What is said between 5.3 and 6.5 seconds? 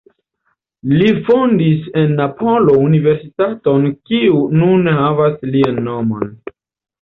lian nomon.